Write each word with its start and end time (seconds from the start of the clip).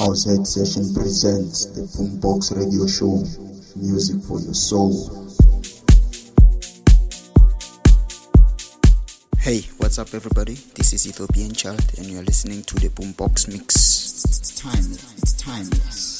Outside 0.00 0.46
Session 0.46 0.94
presents 0.94 1.66
the 1.74 1.82
Boombox 1.98 2.56
Radio 2.56 2.86
Show. 2.86 3.24
Music 3.74 4.22
for 4.22 4.38
your 4.40 4.54
soul. 4.54 4.94
Hey, 9.38 9.62
what's 9.78 9.98
up, 9.98 10.14
everybody? 10.14 10.54
This 10.76 10.92
is 10.92 11.08
Ethiopian 11.08 11.50
Chyld, 11.50 11.98
and 11.98 12.06
you're 12.06 12.22
listening 12.22 12.62
to 12.62 12.76
the 12.76 12.90
Boombox 12.90 13.48
Mix. 13.48 13.74
It's 14.24 14.60
timeless. 14.60 15.14
It's 15.18 15.32
timeless. 15.32 16.19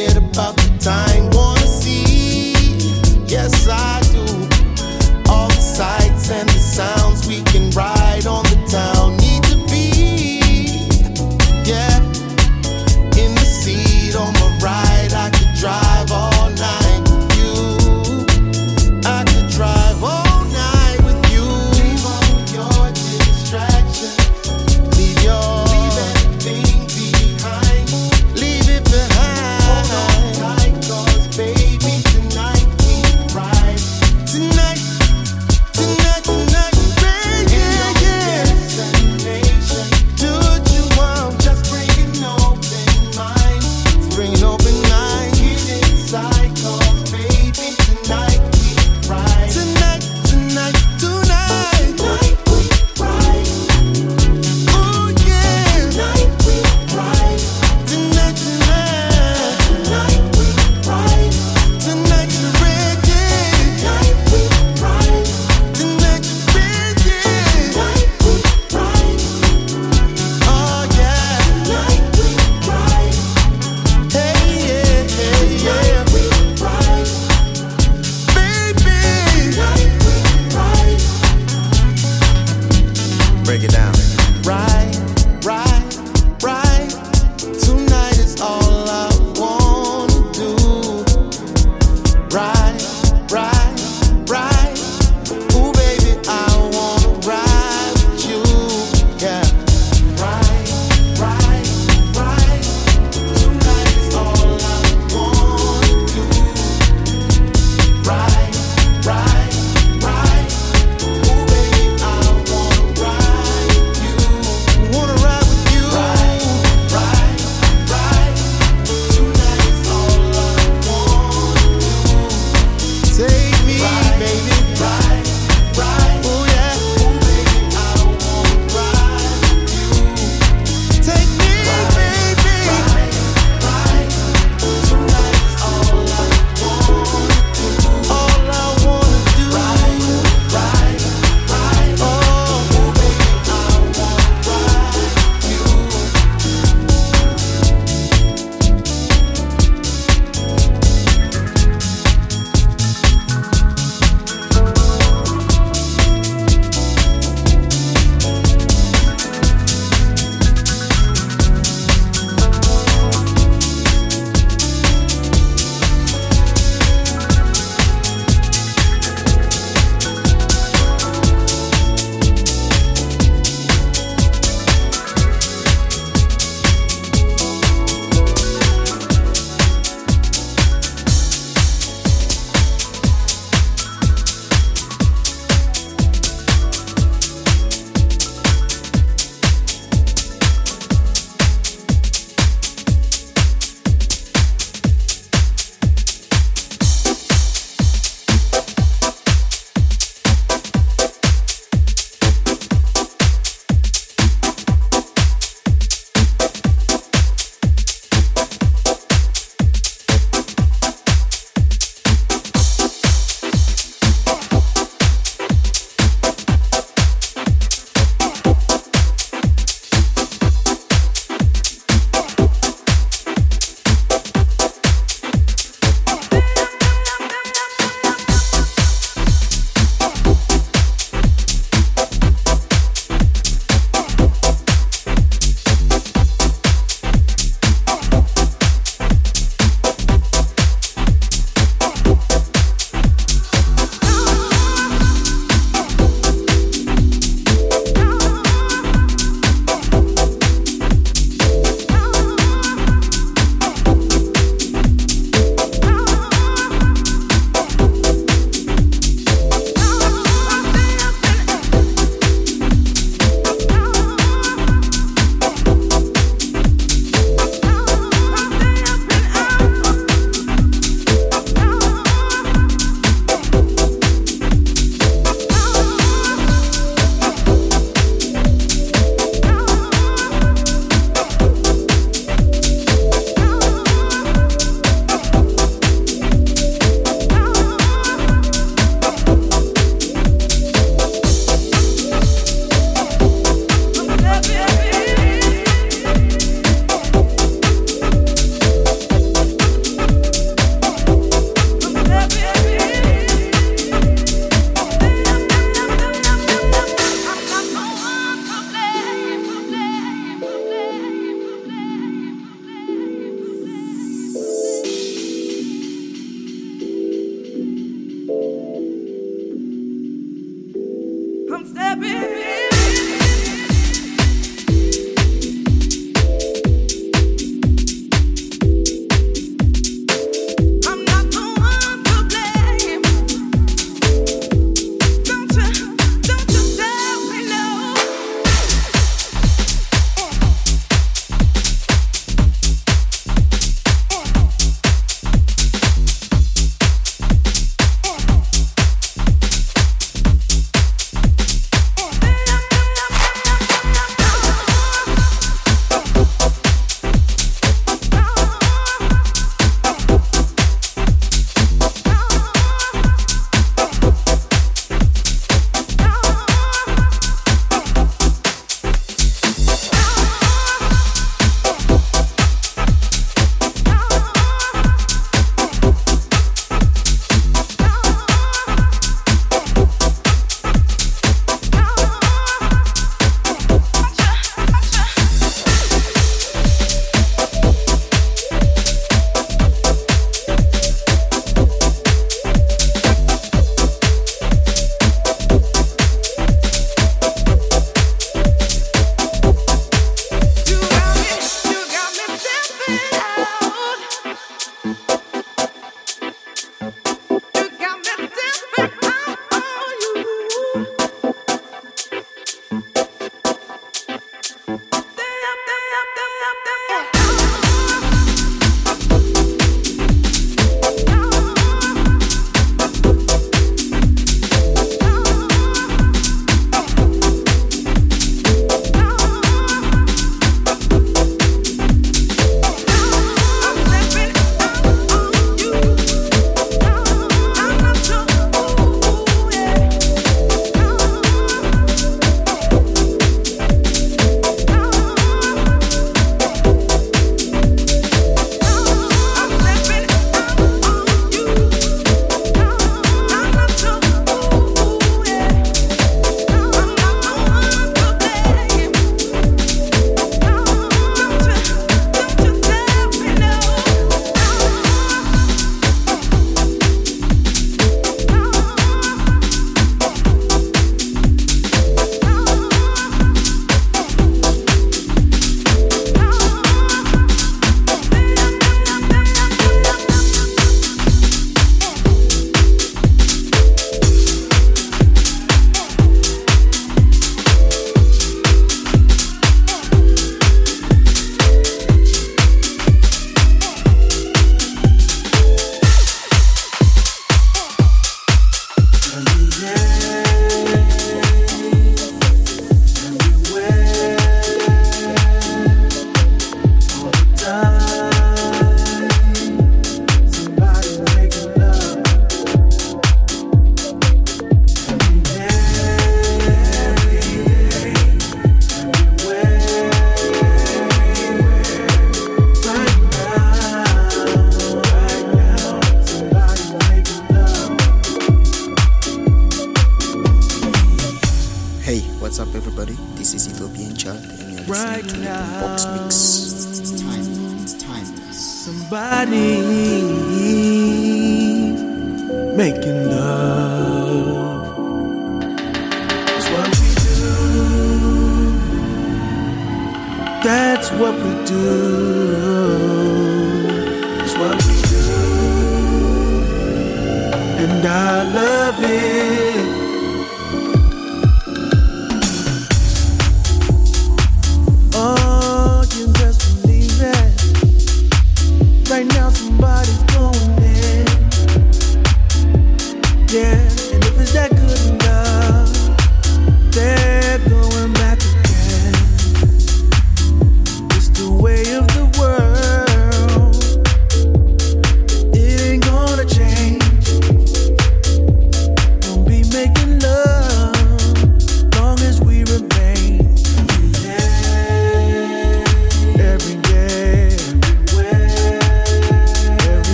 forget 0.00 0.16
about 0.16 0.56
the 0.56 0.78
time. 0.80 1.30
Wanna 1.30 1.66
see? 1.66 2.52
Yes, 3.26 3.68
I. 3.68 3.79